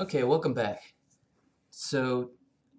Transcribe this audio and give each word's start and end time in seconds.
Okay, 0.00 0.24
welcome 0.24 0.54
back. 0.54 0.94
So 1.70 2.30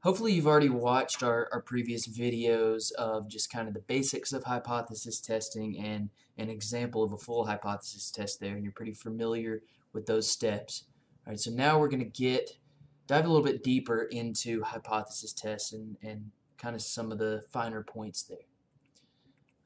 hopefully 0.02 0.34
you've 0.34 0.48
already 0.48 0.70
watched 0.70 1.22
our, 1.22 1.48
our 1.52 1.62
previous 1.62 2.08
videos 2.08 2.92
of 2.94 3.30
just 3.30 3.52
kind 3.52 3.68
of 3.68 3.76
the 3.76 3.82
basics 3.82 4.34
of 4.34 4.44
hypothesis 4.44 5.20
testing 5.22 5.78
and 5.78 6.10
an 6.40 6.50
example 6.50 7.04
of 7.04 7.14
a 7.14 7.20
full 7.20 7.46
hypothesis 7.46 8.10
test 8.10 8.40
there 8.40 8.56
and 8.56 8.64
you're 8.64 8.72
pretty 8.72 8.96
familiar 8.96 9.62
with 9.94 10.08
those 10.08 10.32
steps. 10.32 10.86
Alright, 11.28 11.40
so 11.40 11.52
now 11.52 11.78
we're 11.78 11.90
going 11.90 12.04
to 12.04 12.24
get 12.24 12.58
dive 13.06 13.26
a 13.26 13.28
little 13.28 13.46
bit 13.46 13.64
deeper 13.64 14.02
into 14.02 14.64
hypothesis 14.64 15.32
tests 15.32 15.74
and, 15.74 15.98
and 16.02 16.32
kind 16.58 16.76
of 16.76 16.82
some 16.82 17.12
of 17.12 17.20
the 17.20 17.44
finer 17.52 17.84
points 17.84 18.24
there. 18.24 18.48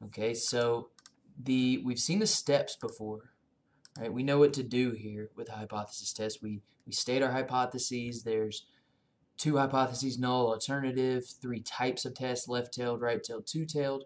Okay, 0.04 0.34
so 0.34 0.90
the 1.42 1.80
we've 1.86 1.98
seen 1.98 2.18
the 2.18 2.26
steps 2.26 2.76
before. 2.76 3.30
Right, 3.98 4.12
we 4.12 4.22
know 4.22 4.38
what 4.38 4.52
to 4.54 4.62
do 4.62 4.90
here 4.90 5.30
with 5.36 5.48
a 5.48 5.52
hypothesis 5.52 6.12
test. 6.12 6.42
We 6.42 6.60
we 6.86 6.92
state 6.92 7.22
our 7.22 7.32
hypotheses. 7.32 8.22
There's 8.22 8.66
two 9.36 9.56
hypotheses, 9.56 10.18
null, 10.18 10.48
alternative, 10.48 11.26
three 11.26 11.60
types 11.60 12.04
of 12.04 12.14
tests, 12.14 12.48
left-tailed, 12.48 13.00
right-tailed, 13.00 13.46
two-tailed, 13.46 14.04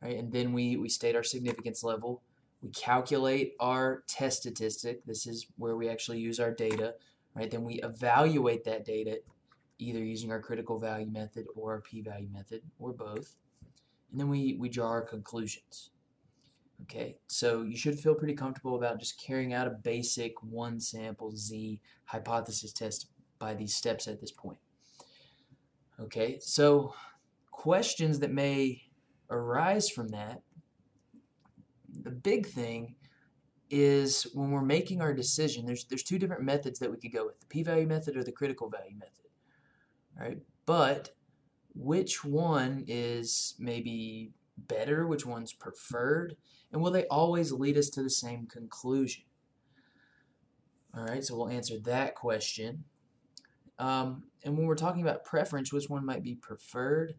right? 0.00 0.16
And 0.16 0.32
then 0.32 0.52
we, 0.52 0.76
we 0.76 0.88
state 0.88 1.16
our 1.16 1.22
significance 1.22 1.82
level. 1.82 2.22
We 2.62 2.68
calculate 2.70 3.54
our 3.58 4.04
test 4.06 4.42
statistic. 4.42 5.04
This 5.04 5.26
is 5.26 5.46
where 5.56 5.76
we 5.76 5.88
actually 5.88 6.18
use 6.18 6.38
our 6.38 6.52
data, 6.52 6.94
right? 7.34 7.50
Then 7.50 7.64
we 7.64 7.80
evaluate 7.82 8.64
that 8.64 8.84
data 8.84 9.20
either 9.78 9.98
using 9.98 10.30
our 10.30 10.40
critical 10.40 10.78
value 10.78 11.10
method 11.10 11.46
or 11.56 11.72
our 11.72 11.80
p-value 11.80 12.28
method 12.32 12.62
or 12.78 12.92
both. 12.92 13.34
And 14.12 14.20
then 14.20 14.28
we, 14.28 14.56
we 14.60 14.68
draw 14.68 14.88
our 14.88 15.02
conclusions. 15.02 15.90
Okay, 16.82 17.16
so 17.28 17.62
you 17.62 17.76
should 17.76 17.98
feel 17.98 18.14
pretty 18.14 18.34
comfortable 18.34 18.76
about 18.76 18.98
just 18.98 19.20
carrying 19.20 19.52
out 19.52 19.66
a 19.66 19.70
basic 19.70 20.42
one 20.42 20.80
sample 20.80 21.34
Z 21.36 21.80
hypothesis 22.06 22.72
test 22.72 23.06
by 23.38 23.54
these 23.54 23.74
steps 23.74 24.08
at 24.08 24.20
this 24.20 24.32
point. 24.32 24.58
Okay, 26.00 26.38
so 26.40 26.94
questions 27.50 28.18
that 28.18 28.32
may 28.32 28.82
arise 29.30 29.88
from 29.88 30.08
that, 30.08 30.42
the 32.02 32.10
big 32.10 32.46
thing 32.46 32.96
is 33.70 34.24
when 34.34 34.50
we're 34.50 34.60
making 34.60 35.00
our 35.00 35.14
decision, 35.14 35.64
there's, 35.64 35.84
there's 35.84 36.02
two 36.02 36.18
different 36.18 36.42
methods 36.42 36.78
that 36.78 36.90
we 36.90 36.96
could 36.96 37.12
go 37.12 37.26
with, 37.26 37.38
the 37.40 37.46
p-value 37.46 37.86
method 37.86 38.16
or 38.16 38.24
the 38.24 38.32
critical 38.32 38.68
value 38.68 38.94
method. 38.94 39.28
Right? 40.18 40.38
But 40.66 41.10
which 41.74 42.24
one 42.24 42.84
is 42.86 43.54
maybe 43.58 44.32
better, 44.58 45.06
which 45.06 45.24
one's 45.24 45.52
preferred, 45.52 46.36
and 46.72 46.80
will 46.80 46.90
they 46.90 47.06
always 47.06 47.52
lead 47.52 47.76
us 47.76 47.90
to 47.90 48.02
the 48.02 48.10
same 48.10 48.46
conclusion? 48.46 49.24
All 50.96 51.04
right, 51.04 51.24
so 51.24 51.36
we'll 51.36 51.48
answer 51.48 51.78
that 51.80 52.14
question. 52.14 52.84
Um, 53.78 54.24
and 54.44 54.56
when 54.56 54.66
we're 54.66 54.74
talking 54.74 55.02
about 55.02 55.24
preference, 55.24 55.72
which 55.72 55.88
one 55.88 56.04
might 56.04 56.22
be 56.22 56.34
preferred, 56.34 57.14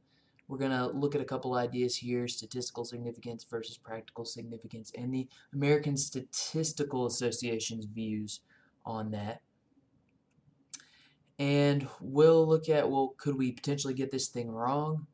we're 0.47 0.57
going 0.57 0.71
to 0.71 0.87
look 0.87 1.15
at 1.15 1.21
a 1.21 1.25
couple 1.25 1.55
ideas 1.55 1.97
here, 1.97 2.27
statistical 2.27 2.85
significance 2.85 3.45
versus 3.49 3.77
practical 3.77 4.25
significance, 4.25 4.91
and 4.95 5.13
the 5.13 5.27
American 5.53 5.97
Statistical 5.97 7.05
Association's 7.05 7.85
views 7.85 8.41
on 8.85 9.11
that. 9.11 9.41
And 11.39 11.87
we'll 11.99 12.47
look 12.47 12.69
at, 12.69 12.91
well, 12.91 13.15
could 13.17 13.37
we 13.37 13.51
potentially 13.51 13.93
get 13.93 14.11
this 14.11 14.27
thing 14.27 14.51
wrong? 14.51 15.07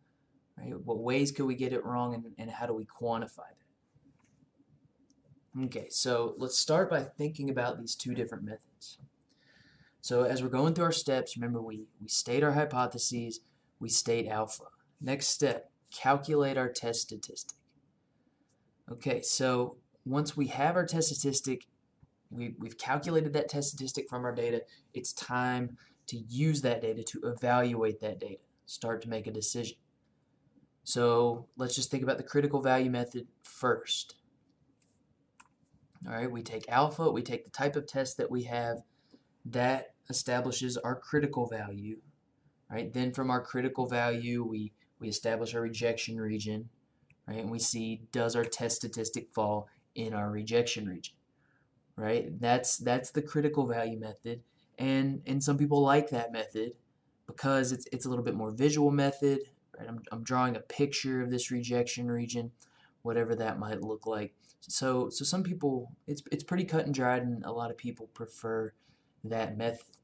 Right? 0.58 0.74
What 0.78 1.00
ways 1.00 1.32
could 1.32 1.46
we 1.46 1.56
get 1.56 1.72
it 1.72 1.86
wrong, 1.86 2.14
and, 2.14 2.26
and 2.38 2.52
how 2.52 2.66
do 2.66 2.74
we 2.74 2.86
quantify 2.86 3.38
that? 3.38 3.69
Okay, 5.58 5.88
so 5.90 6.36
let's 6.38 6.58
start 6.58 6.90
by 6.90 7.02
thinking 7.02 7.50
about 7.50 7.80
these 7.80 7.96
two 7.96 8.14
different 8.14 8.44
methods. 8.44 9.00
So 10.00 10.24
as 10.24 10.44
we're 10.44 10.50
going 10.50 10.74
through 10.74 10.86
our 10.86 10.92
steps, 10.92 11.36
remember 11.36 11.62
we, 11.62 11.88
we 12.00 12.08
state 12.08 12.44
our 12.44 12.52
hypotheses, 12.52 13.42
we 13.80 13.90
state 13.90 14.28
alpha. 14.28 14.66
Next 15.02 15.28
step, 15.28 15.72
calculate 15.92 16.58
our 16.58 16.70
test 16.70 17.02
statistic. 17.02 17.58
Okay, 18.92 19.22
so 19.22 19.78
once 20.06 20.38
we 20.38 20.48
have 20.48 20.76
our 20.76 20.86
test 20.86 21.10
statistic, 21.10 21.66
we, 22.30 22.54
we've 22.60 22.78
calculated 22.78 23.34
that 23.34 23.50
test 23.50 23.70
statistic 23.70 24.08
from 24.08 24.26
our 24.26 24.34
data, 24.34 24.62
it's 24.94 25.14
time 25.14 25.78
to 26.08 26.18
use 26.18 26.62
that 26.62 26.82
data 26.82 27.04
to 27.04 27.22
evaluate 27.24 28.00
that 28.02 28.20
data, 28.20 28.42
start 28.66 29.02
to 29.02 29.10
make 29.10 29.26
a 29.26 29.32
decision. 29.32 29.78
So 30.84 31.48
let's 31.58 31.76
just 31.76 31.92
think 31.92 32.04
about 32.04 32.18
the 32.18 32.24
critical 32.24 32.62
value 32.62 32.90
method 32.90 33.28
first. 33.44 34.16
All 36.08 36.14
right, 36.14 36.32
we 36.32 36.42
take 36.42 36.70
alpha, 36.70 37.12
we 37.12 37.22
take 37.22 37.46
the 37.46 37.52
type 37.52 37.76
of 37.76 37.86
test 37.86 38.18
that 38.18 38.32
we 38.32 38.44
have 38.44 38.84
that 39.46 39.94
establishes 40.10 40.78
our 40.78 40.96
critical 40.96 41.48
value. 41.48 41.98
Right, 42.72 42.94
then 42.94 43.12
from 43.14 43.32
our 43.32 43.42
critical 43.42 43.88
value, 43.88 44.44
we, 44.44 44.72
we 45.00 45.10
establish 45.10 45.56
our 45.56 45.62
rejection 45.62 46.22
region, 46.22 46.70
right, 47.28 47.40
and 47.40 47.50
we 47.50 47.58
see 47.58 48.02
does 48.12 48.36
our 48.36 48.46
test 48.46 48.76
statistic 48.76 49.30
fall 49.34 49.68
in 49.96 50.14
our 50.14 50.30
rejection 50.30 50.88
region. 50.88 51.16
Right, 51.96 52.40
that's 52.40 52.78
that's 52.78 53.12
the 53.12 53.24
critical 53.24 53.66
value 53.66 54.00
method, 54.00 54.42
and 54.78 55.22
and 55.26 55.44
some 55.44 55.58
people 55.58 55.82
like 55.82 56.12
that 56.12 56.32
method 56.32 56.74
because 57.28 57.72
it's 57.72 57.88
it's 57.92 58.06
a 58.06 58.10
little 58.10 58.24
bit 58.24 58.36
more 58.36 58.52
visual 58.52 58.92
method. 58.92 59.40
Right, 59.78 59.90
I'm 59.90 60.02
I'm 60.12 60.24
drawing 60.24 60.56
a 60.56 60.62
picture 60.62 61.22
of 61.22 61.32
this 61.32 61.52
rejection 61.52 62.10
region, 62.10 62.52
whatever 63.10 63.34
that 63.36 63.58
might 63.58 63.82
look 63.82 64.06
like. 64.06 64.36
So, 64.62 65.10
so 65.10 65.26
some 65.26 65.42
people, 65.42 65.92
it's, 66.06 66.22
it's 66.32 66.44
pretty 66.44 66.64
cut 66.64 66.86
and 66.86 66.94
dried, 66.94 67.24
and 67.24 67.44
a 67.44 67.52
lot 67.52 67.72
of 67.72 67.78
people 67.78 68.06
prefer 68.14 68.72
that 69.24 69.58
method. 69.58 69.98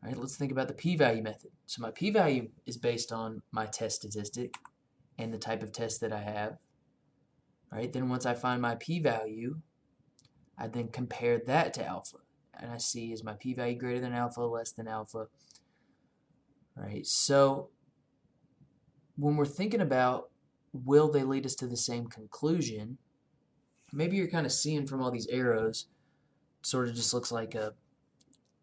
All 0.00 0.10
right, 0.10 0.16
let's 0.16 0.36
think 0.36 0.52
about 0.52 0.68
the 0.68 0.74
p-value 0.74 1.24
method. 1.24 1.50
So 1.66 1.82
my 1.82 1.90
p-value 1.90 2.50
is 2.66 2.76
based 2.76 3.10
on 3.10 3.42
my 3.50 3.66
test 3.66 3.96
statistic 3.96 4.54
and 5.18 5.34
the 5.34 5.38
type 5.38 5.64
of 5.64 5.72
test 5.72 6.00
that 6.02 6.12
I 6.12 6.20
have. 6.20 6.52
All 7.72 7.78
right, 7.80 7.92
then 7.92 8.08
once 8.08 8.26
I 8.26 8.34
find 8.34 8.62
my 8.62 8.76
p-value, 8.76 9.56
I 10.56 10.68
then 10.68 10.86
compare 10.86 11.40
that 11.46 11.74
to 11.74 11.84
alpha. 11.84 12.18
And 12.56 12.70
I 12.70 12.76
see 12.76 13.12
is 13.12 13.24
my 13.24 13.34
p-value 13.34 13.76
greater 13.76 14.00
than 14.00 14.12
alpha, 14.12 14.42
less 14.42 14.70
than 14.70 14.86
alpha. 14.86 15.26
All 16.76 16.84
right, 16.84 17.04
so 17.04 17.70
when 19.16 19.34
we're 19.34 19.46
thinking 19.46 19.80
about 19.80 20.30
will 20.74 21.10
they 21.10 21.22
lead 21.22 21.46
us 21.46 21.54
to 21.54 21.66
the 21.66 21.76
same 21.76 22.06
conclusion, 22.08 22.98
maybe 23.92 24.16
you're 24.16 24.28
kind 24.28 24.44
of 24.44 24.52
seeing 24.52 24.86
from 24.86 25.00
all 25.00 25.10
these 25.10 25.28
arrows, 25.28 25.86
sort 26.62 26.88
of 26.88 26.94
just 26.94 27.14
looks 27.14 27.30
like 27.30 27.54
a 27.54 27.74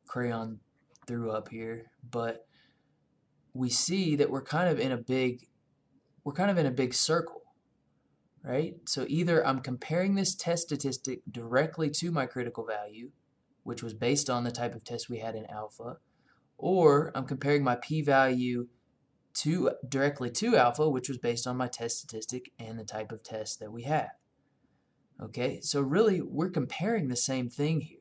crayon 0.07 0.59
threw 1.07 1.31
up 1.31 1.49
here, 1.49 1.85
but 2.09 2.45
we 3.53 3.69
see 3.69 4.15
that 4.15 4.29
we're 4.29 4.43
kind 4.43 4.69
of 4.69 4.79
in 4.79 4.91
a 4.91 4.97
big, 4.97 5.47
we're 6.23 6.33
kind 6.33 6.51
of 6.51 6.57
in 6.57 6.65
a 6.65 6.71
big 6.71 6.93
circle, 6.93 7.41
right? 8.43 8.75
So 8.85 9.05
either 9.07 9.45
I'm 9.45 9.61
comparing 9.61 10.15
this 10.15 10.35
test 10.35 10.63
statistic 10.63 11.21
directly 11.31 11.89
to 11.91 12.11
my 12.11 12.25
critical 12.25 12.65
value, 12.65 13.11
which 13.63 13.83
was 13.83 13.93
based 13.93 14.29
on 14.29 14.43
the 14.43 14.51
type 14.51 14.75
of 14.75 14.83
test 14.83 15.09
we 15.09 15.19
had 15.19 15.35
in 15.35 15.45
alpha, 15.45 15.97
or 16.57 17.11
I'm 17.15 17.25
comparing 17.25 17.63
my 17.63 17.75
p-value 17.75 18.67
to 19.33 19.71
directly 19.87 20.29
to 20.31 20.57
alpha, 20.57 20.89
which 20.89 21.09
was 21.09 21.17
based 21.17 21.47
on 21.47 21.57
my 21.57 21.67
test 21.67 21.99
statistic 21.99 22.51
and 22.59 22.79
the 22.79 22.83
type 22.83 23.11
of 23.11 23.23
test 23.23 23.59
that 23.59 23.71
we 23.71 23.83
have. 23.83 24.11
Okay, 25.21 25.61
so 25.61 25.81
really 25.81 26.21
we're 26.21 26.49
comparing 26.49 27.07
the 27.07 27.15
same 27.15 27.49
thing 27.49 27.81
here. 27.81 27.99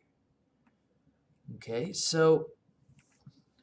Okay, 1.56 1.92
so 1.92 2.46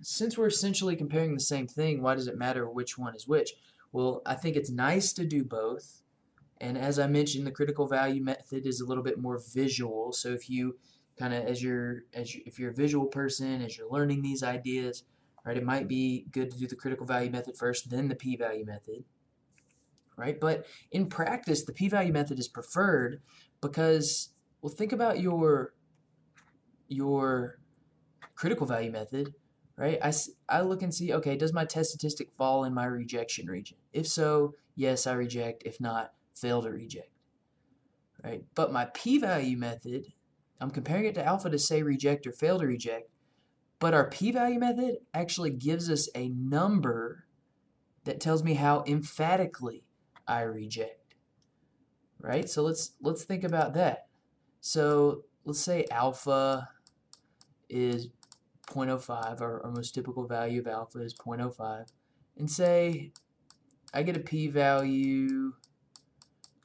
since 0.01 0.38
we're 0.38 0.47
essentially 0.47 0.95
comparing 0.95 1.33
the 1.33 1.39
same 1.39 1.67
thing, 1.67 2.01
why 2.01 2.16
does 2.16 2.27
it 2.27 2.38
matter 2.38 2.69
which 2.69 2.97
one 2.97 3.16
is 3.16 3.27
which? 3.27 3.53
Well, 3.91 4.22
I 4.25 4.35
think 4.35 4.56
it's 4.56 4.69
nice 4.69 5.13
to 5.13 5.25
do 5.25 5.44
both. 5.44 6.01
And 6.59 6.77
as 6.77 7.00
I 7.00 7.07
mentioned, 7.07 7.47
the 7.47 7.51
critical 7.51 7.88
value 7.88 8.23
method 8.23 8.66
is 8.66 8.79
a 8.79 8.85
little 8.85 9.03
bit 9.03 9.19
more 9.19 9.39
visual. 9.53 10.11
So 10.11 10.29
if 10.29 10.50
you 10.50 10.77
kind 11.17 11.33
of, 11.33 11.45
as 11.45 11.63
you're, 11.63 12.03
as 12.13 12.35
you, 12.35 12.41
if 12.45 12.59
you're 12.59 12.72
a 12.72 12.75
visual 12.75 13.07
person, 13.07 13.61
as 13.61 13.77
you're 13.77 13.89
learning 13.89 14.21
these 14.21 14.44
ideas, 14.44 15.03
right, 15.47 15.57
it 15.57 15.63
might 15.63 15.88
be 15.88 16.27
good 16.31 16.51
to 16.51 16.57
do 16.57 16.67
the 16.67 16.75
critical 16.75 17.05
value 17.05 17.31
method 17.31 17.57
first, 17.57 17.89
then 17.89 18.07
the 18.07 18.15
p-value 18.15 18.65
method 18.65 19.05
right? 20.17 20.39
But 20.39 20.65
in 20.91 21.07
practice, 21.07 21.63
the 21.63 21.71
p-value 21.71 22.11
method 22.11 22.39
is 22.39 22.49
preferred 22.49 23.21
because, 23.61 24.31
well, 24.61 24.73
think 24.73 24.91
about 24.91 25.21
your 25.21 25.73
your 26.89 27.59
critical 28.35 28.65
value 28.65 28.91
method, 28.91 29.33
right? 29.77 29.99
I, 30.01 30.13
I 30.49 30.61
look 30.61 30.81
and 30.81 30.94
see, 30.94 31.13
okay, 31.13 31.35
does 31.35 31.53
my 31.53 31.65
test 31.65 31.89
statistic 31.89 32.31
fall 32.38 32.63
in 32.63 32.73
my 32.73 32.85
rejection 32.85 33.47
region? 33.47 33.77
If 33.93 34.07
so, 34.07 34.55
yes, 34.75 35.05
I 35.05 35.13
reject. 35.13 35.63
If 35.65 35.81
not, 35.81 36.13
fail 36.33 36.61
to 36.61 36.71
reject, 36.71 37.11
right? 38.23 38.43
But 38.55 38.71
my 38.71 38.85
p-value 38.93 39.57
method, 39.57 40.13
I'm 40.59 40.71
comparing 40.71 41.05
it 41.05 41.15
to 41.15 41.25
alpha 41.25 41.50
to 41.50 41.59
say 41.59 41.83
reject 41.83 42.25
or 42.25 42.31
fail 42.31 42.59
to 42.59 42.65
reject, 42.65 43.09
but 43.79 43.94
our 43.94 44.09
p-value 44.09 44.59
method 44.59 44.97
actually 45.13 45.51
gives 45.51 45.89
us 45.89 46.09
a 46.15 46.29
number 46.29 47.25
that 48.06 48.19
tells 48.19 48.44
me 48.44 48.56
how 48.56 48.83
emphatically 48.88 49.83
I 50.27 50.41
reject. 50.41 51.15
Right? 52.19 52.50
So 52.50 52.63
let's 52.63 52.94
let's 53.01 53.24
think 53.24 53.44
about 53.44 53.75
that. 53.75 54.07
So 54.59 55.25
let's 55.45 55.59
say 55.59 55.85
alpha 55.91 56.69
is 57.69 58.09
0.05, 58.68 59.41
our, 59.41 59.63
our 59.63 59.71
most 59.71 59.94
typical 59.94 60.27
value 60.27 60.59
of 60.59 60.68
alpha 60.68 61.00
is 61.00 61.13
0.05, 61.13 61.85
and 62.38 62.51
say 62.51 63.13
I 63.94 64.03
get 64.03 64.18
a 64.18 64.19
p-value 64.19 65.53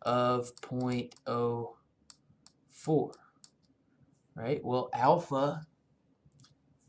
of 0.03 0.51
0.04, 0.63 3.13
right? 4.35 4.61
Well, 4.65 4.91
alpha, 4.93 5.65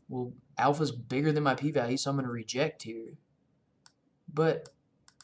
well, 0.08 0.32
alpha's 0.58 0.92
bigger 0.92 1.32
than 1.32 1.42
my 1.42 1.54
p-value, 1.54 1.96
so 1.96 2.10
I'm 2.10 2.16
going 2.16 2.26
to 2.26 2.32
reject 2.32 2.82
here. 2.82 3.14
But 4.32 4.68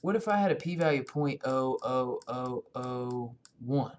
what 0.01 0.17
if 0.17 0.27
I 0.29 0.39
had 0.39 0.51
a 0.51 0.57
p-value 0.57 1.05
0.00001? 1.05 3.97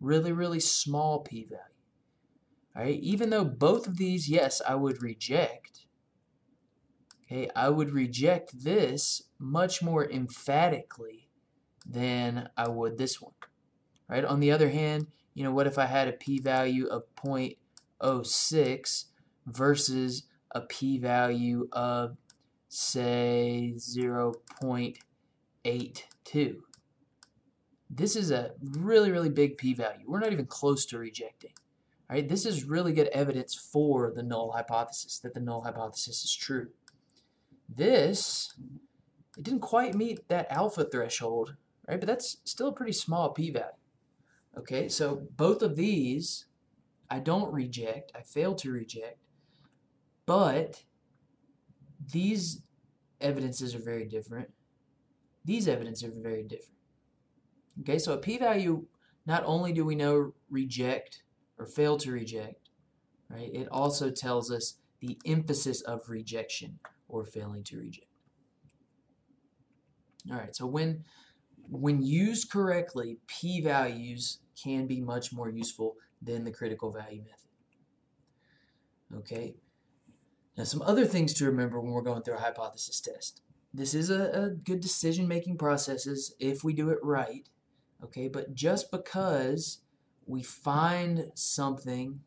Really, 0.00 0.32
really 0.32 0.60
small 0.60 1.20
p-value. 1.20 1.62
All 2.76 2.82
right, 2.82 3.00
even 3.00 3.30
though 3.30 3.44
both 3.44 3.86
of 3.86 3.96
these, 3.96 4.28
yes, 4.28 4.60
I 4.66 4.74
would 4.76 5.02
reject. 5.02 5.86
Okay, 7.24 7.48
I 7.54 7.68
would 7.68 7.90
reject 7.90 8.64
this 8.64 9.22
much 9.38 9.82
more 9.82 10.10
emphatically 10.10 11.28
than 11.86 12.48
I 12.56 12.68
would 12.68 12.98
this 12.98 13.20
one. 13.20 13.34
Right? 14.08 14.24
On 14.24 14.40
the 14.40 14.50
other 14.50 14.70
hand, 14.70 15.06
you 15.34 15.44
know, 15.44 15.52
what 15.52 15.68
if 15.68 15.78
I 15.78 15.86
had 15.86 16.08
a 16.08 16.12
p-value 16.12 16.86
of 16.86 17.04
0.06 17.14 19.04
versus 19.50 20.24
a 20.52 20.62
p-value 20.62 21.68
of 21.72 22.16
say 22.68 23.74
0.82? 23.76 26.56
This 27.88 28.14
is 28.14 28.30
a 28.30 28.52
really, 28.60 29.10
really 29.10 29.30
big 29.30 29.58
p-value. 29.58 30.04
We're 30.06 30.20
not 30.20 30.32
even 30.32 30.46
close 30.46 30.86
to 30.86 30.98
rejecting. 30.98 31.52
Right? 32.08 32.28
This 32.28 32.44
is 32.44 32.64
really 32.64 32.92
good 32.92 33.08
evidence 33.08 33.54
for 33.54 34.12
the 34.14 34.24
null 34.24 34.52
hypothesis, 34.52 35.18
that 35.20 35.34
the 35.34 35.40
null 35.40 35.62
hypothesis 35.62 36.24
is 36.24 36.34
true. 36.34 36.68
This, 37.68 38.54
it 39.38 39.44
didn't 39.44 39.60
quite 39.60 39.94
meet 39.94 40.26
that 40.28 40.50
alpha 40.50 40.84
threshold, 40.84 41.54
right? 41.86 42.00
But 42.00 42.08
that's 42.08 42.38
still 42.44 42.68
a 42.68 42.72
pretty 42.72 42.92
small 42.92 43.30
p-value. 43.30 43.70
Okay, 44.58 44.88
so 44.88 45.28
both 45.36 45.62
of 45.62 45.76
these, 45.76 46.46
I 47.08 47.20
don't 47.20 47.52
reject, 47.52 48.10
I 48.16 48.22
fail 48.22 48.56
to 48.56 48.72
reject, 48.72 49.19
but 50.30 50.84
these 52.12 52.62
evidences 53.20 53.74
are 53.74 53.80
very 53.80 54.04
different. 54.04 54.48
These 55.44 55.66
evidences 55.66 56.08
are 56.08 56.22
very 56.22 56.44
different. 56.44 56.78
Okay, 57.80 57.98
so 57.98 58.12
a 58.12 58.16
p-value, 58.16 58.86
not 59.26 59.42
only 59.44 59.72
do 59.72 59.84
we 59.84 59.96
know 59.96 60.34
reject 60.48 61.24
or 61.58 61.66
fail 61.66 61.96
to 61.98 62.12
reject, 62.12 62.70
right? 63.28 63.50
It 63.52 63.66
also 63.72 64.08
tells 64.08 64.52
us 64.52 64.78
the 65.00 65.18
emphasis 65.26 65.80
of 65.80 66.08
rejection 66.08 66.78
or 67.08 67.24
failing 67.24 67.64
to 67.64 67.78
reject. 67.78 68.06
All 70.30 70.36
right, 70.36 70.54
so 70.54 70.64
when 70.64 71.02
when 71.68 72.02
used 72.04 72.52
correctly, 72.52 73.18
p-values 73.26 74.38
can 74.62 74.86
be 74.86 75.00
much 75.00 75.32
more 75.32 75.50
useful 75.50 75.96
than 76.22 76.44
the 76.44 76.52
critical 76.52 76.92
value 76.92 77.22
method. 77.22 77.50
Okay. 79.18 79.56
Now 80.56 80.64
some 80.64 80.82
other 80.82 81.06
things 81.06 81.34
to 81.34 81.46
remember 81.46 81.80
when 81.80 81.92
we're 81.92 82.02
going 82.02 82.22
through 82.22 82.34
a 82.34 82.40
hypothesis 82.40 83.00
test. 83.00 83.42
This 83.72 83.94
is 83.94 84.10
a, 84.10 84.30
a 84.32 84.50
good 84.50 84.80
decision-making 84.80 85.56
processes 85.58 86.34
if 86.40 86.64
we 86.64 86.72
do 86.72 86.90
it 86.90 86.98
right. 87.02 87.48
Okay, 88.02 88.28
but 88.28 88.54
just 88.54 88.90
because 88.90 89.80
we 90.26 90.42
find 90.42 91.30
something, 91.34 92.20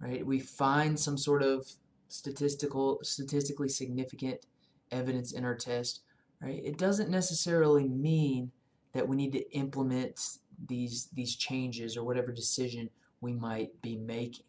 right? 0.00 0.24
We 0.24 0.40
find 0.40 0.98
some 0.98 1.18
sort 1.18 1.42
of 1.42 1.66
statistical, 2.08 3.00
statistically 3.02 3.68
significant 3.68 4.46
evidence 4.90 5.32
in 5.32 5.44
our 5.44 5.54
test, 5.54 6.00
right? 6.40 6.60
It 6.64 6.78
doesn't 6.78 7.10
necessarily 7.10 7.88
mean 7.88 8.52
that 8.92 9.08
we 9.08 9.16
need 9.16 9.32
to 9.32 9.50
implement 9.52 10.20
these 10.66 11.08
these 11.12 11.34
changes 11.34 11.96
or 11.96 12.04
whatever 12.04 12.30
decision 12.30 12.90
we 13.20 13.32
might 13.32 13.80
be 13.82 13.96
making, 13.96 14.44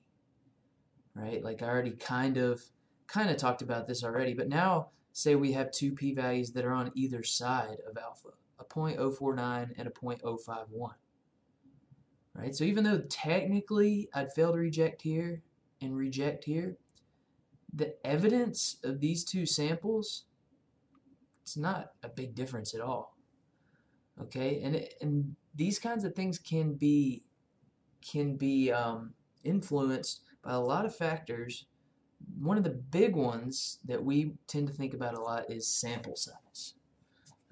right? 1.16 1.44
Like 1.44 1.62
I 1.62 1.68
already 1.68 1.92
kind 1.92 2.38
of 2.38 2.64
kind 3.08 3.30
of 3.30 3.38
talked 3.38 3.62
about 3.62 3.88
this 3.88 4.04
already, 4.04 4.34
but 4.34 4.50
now 4.50 4.90
say 5.12 5.36
we 5.36 5.52
have 5.52 5.72
two 5.72 5.92
p-values 5.92 6.52
that 6.52 6.66
are 6.66 6.74
on 6.74 6.92
either 6.96 7.24
side 7.24 7.78
of 7.88 7.98
alpha, 7.98 8.30
a 8.60 8.64
0.049 8.64 9.70
and 9.78 9.88
a 9.88 9.92
0.051 9.92 10.94
right? 12.36 12.56
So 12.56 12.64
even 12.64 12.84
though 12.84 13.00
technically 13.10 14.10
I'd 14.14 14.34
fail 14.34 14.52
to 14.54 14.58
reject 14.58 15.02
here 15.02 15.42
and 15.82 15.96
reject 15.96 16.46
here, 16.46 16.78
the 17.74 17.96
evidence 18.06 18.78
of 18.84 19.00
these 19.00 19.24
two 19.24 19.46
samples, 19.46 20.26
it's 21.42 21.58
not 21.58 21.92
a 22.04 22.10
big 22.10 22.36
difference 22.36 22.74
at 22.74 22.82
all. 22.82 23.18
Okay, 24.22 24.62
and 24.62 24.88
and 25.02 25.36
these 25.56 25.80
kinds 25.80 26.04
of 26.04 26.14
things 26.14 26.38
can 26.38 26.76
be 26.76 27.24
can 28.02 28.36
be 28.36 28.72
um, 28.72 29.14
influenced 29.44 30.22
by 30.44 30.54
a 30.54 30.60
lot 30.60 30.86
of 30.86 30.96
factors. 30.96 31.66
One 32.40 32.58
of 32.58 32.64
the 32.64 32.70
big 32.70 33.16
ones 33.16 33.80
that 33.86 34.04
we 34.04 34.34
tend 34.48 34.68
to 34.68 34.74
think 34.74 34.94
about 34.94 35.18
a 35.18 35.22
lot 35.22 35.52
is 35.52 35.68
sample 35.68 36.16
size. 36.16 36.74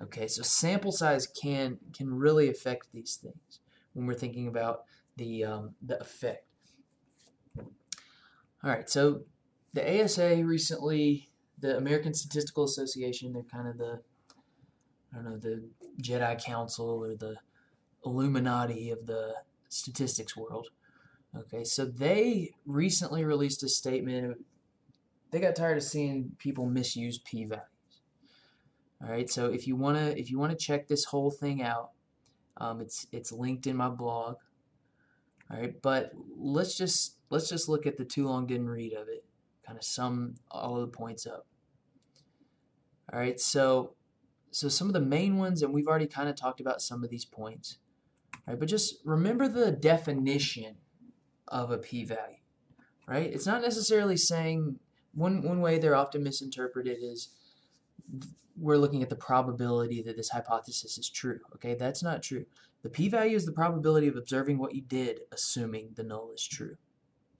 Okay, 0.02 0.28
so 0.28 0.42
sample 0.42 0.92
size 0.92 1.28
can 1.28 1.78
can 1.94 2.14
really 2.14 2.50
affect 2.50 2.88
these 2.92 3.16
things 3.22 3.60
when 3.94 4.08
we're 4.08 4.14
thinking 4.14 4.48
about 4.48 4.84
the, 5.18 5.44
um, 5.44 5.76
the 5.82 6.00
effect. 6.00 6.46
All 8.64 8.70
right, 8.70 8.90
so 8.90 9.22
the 9.74 10.04
ASA 10.04 10.44
recently, 10.46 11.30
the 11.60 11.78
American 11.78 12.14
Statistical 12.14 12.64
Association, 12.64 13.34
they're 13.34 13.44
kind 13.44 13.68
of 13.68 13.78
the, 13.78 14.02
I 15.12 15.16
don't 15.16 15.26
know, 15.26 15.38
the 15.38 15.64
Jedi 16.02 16.44
Council 16.44 16.90
or 16.90 17.16
the 17.16 17.36
Illuminati 18.06 18.92
of 18.92 19.06
the 19.06 19.36
statistics 19.70 20.36
world. 20.36 20.70
Okay, 21.38 21.64
so 21.64 21.86
they 21.86 22.52
recently 22.66 23.24
released 23.24 23.64
a 23.64 23.70
statement. 23.70 24.38
They 25.32 25.40
got 25.40 25.56
tired 25.56 25.78
of 25.78 25.84
seeing 25.84 26.34
people 26.38 26.66
misuse 26.66 27.20
p-values. 27.20 27.66
All 29.02 29.10
right, 29.10 29.30
so 29.30 29.48
if 29.48 29.66
you 29.66 29.76
wanna 29.76 30.14
if 30.18 30.30
you 30.30 30.38
wanna 30.38 30.56
check 30.56 30.88
this 30.88 31.06
whole 31.06 31.32
thing 31.32 31.64
out, 31.64 31.92
um, 32.58 32.82
it's 32.82 33.08
it's 33.12 33.32
linked 33.32 33.66
in 33.66 33.78
my 33.78 33.90
blog. 33.90 34.36
All 35.50 35.60
right, 35.60 35.82
but 35.82 36.12
let's 36.38 36.78
just 36.78 37.18
let's 37.30 37.50
just 37.50 37.70
look 37.70 37.88
at 37.88 37.98
the 37.98 38.06
too 38.06 38.28
long 38.28 38.46
didn't 38.46 38.70
read 38.70 38.94
of 38.94 39.08
it. 39.08 39.26
Kind 39.66 39.78
of 39.78 39.84
sum 39.84 40.36
all 40.52 40.76
of 40.76 40.82
the 40.82 40.96
points 40.96 41.26
up. 41.26 41.48
All 43.12 43.20
right, 43.20 43.40
so 43.40 43.96
so 44.52 44.68
some 44.68 44.88
of 44.88 44.94
the 44.94 45.00
main 45.00 45.38
ones, 45.38 45.62
and 45.62 45.74
we've 45.74 45.88
already 45.88 46.08
kind 46.08 46.30
of 46.30 46.36
talked 46.36 46.60
about 46.60 46.82
some 46.82 47.04
of 47.04 47.10
these 47.10 47.26
points. 47.26 47.78
All 48.34 48.54
right, 48.54 48.60
but 48.60 48.68
just 48.68 48.98
remember 49.06 49.48
the 49.48 49.72
definition 49.72 50.76
of 51.52 51.70
a 51.70 51.78
p-value. 51.78 52.38
Right? 53.08 53.32
It's 53.32 53.46
not 53.46 53.62
necessarily 53.62 54.18
saying 54.18 54.80
one 55.14 55.42
one 55.42 55.62
way 55.62 55.78
they're 55.78 55.96
often 55.96 56.24
misinterpreted 56.24 56.98
is 57.02 57.30
we're 58.58 58.78
looking 58.78 59.04
at 59.04 59.10
the 59.10 59.16
probability 59.16 60.02
that 60.04 60.16
this 60.16 60.30
hypothesis 60.30 60.98
is 60.98 61.10
true. 61.10 61.40
Okay, 61.56 61.76
that's 61.76 62.04
not 62.04 62.22
true. 62.22 62.46
The 62.84 62.90
p-value 62.90 63.36
is 63.36 63.46
the 63.46 63.52
probability 63.52 64.08
of 64.08 64.16
observing 64.16 64.58
what 64.58 64.76
you 64.76 64.82
did, 64.82 65.22
assuming 65.32 65.92
the 65.96 66.04
null 66.04 66.32
is 66.34 66.46
true. 66.46 66.78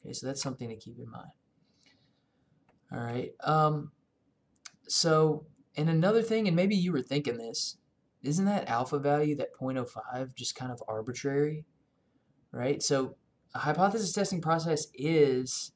Okay, 0.04 0.14
so 0.14 0.28
that's 0.28 0.42
something 0.42 0.70
to 0.70 0.76
keep 0.76 1.00
in 1.00 1.10
mind. 1.10 1.32
All 2.92 3.00
right. 3.00 3.32
Um, 3.44 3.92
so, 4.88 5.46
and 5.78 5.90
another 5.90 6.22
thing, 6.22 6.48
and 6.48 6.56
maybe 6.56 6.76
you 6.76 6.92
were 6.92 7.02
thinking 7.02 7.38
this, 7.38 7.78
isn't 8.24 8.46
that 8.46 8.70
alpha 8.70 9.00
value, 9.00 9.36
that 9.38 9.58
0.05, 9.60 10.36
just 10.36 10.56
kind 10.56 10.72
of 10.72 10.84
arbitrary? 10.88 11.66
Right? 12.52 12.84
So, 12.84 13.16
a 13.54 13.60
hypothesis 13.60 14.14
testing 14.14 14.42
process 14.42 14.88
is 14.94 15.72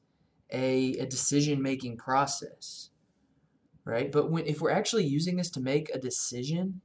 a, 0.50 0.92
a 0.98 1.06
decision-making 1.06 1.96
process 1.96 2.90
right? 3.86 4.12
But 4.12 4.30
when 4.30 4.44
if 4.44 4.60
we're 4.60 4.70
actually 4.70 5.04
using 5.04 5.36
this 5.36 5.48
to 5.52 5.60
make 5.60 5.88
a 5.94 5.98
decision, 5.98 6.82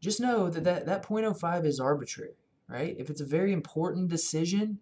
just 0.00 0.20
know 0.20 0.48
that 0.48 0.62
that, 0.62 0.86
that 0.86 1.02
0.05 1.04 1.64
is 1.64 1.80
arbitrary, 1.80 2.36
right? 2.68 2.94
If 2.96 3.10
it's 3.10 3.22
a 3.22 3.26
very 3.26 3.52
important 3.52 4.08
decision, 4.08 4.78